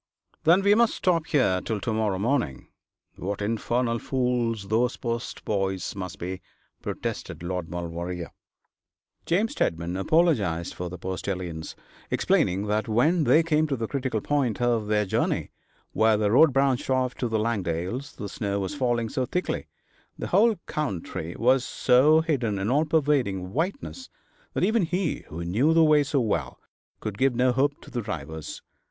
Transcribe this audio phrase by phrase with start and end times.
[0.45, 2.69] 'Then we must stop here till to morrow morning.
[3.17, 6.41] What infernal fools those post boys must be,'
[6.81, 8.31] protested Lord Maulevrier.
[9.27, 11.75] James Steadman apologised for the postilions,
[12.09, 15.51] explaining that when they came to the critical point of their journey,
[15.91, 19.67] where the road branched off to the Langdales, the snow was falling so thickly,
[20.17, 24.09] the whole country was so hidden in all pervading whiteness,
[24.55, 26.59] that even he, who knew the way so well,
[27.01, 28.63] could give no help to the drivers.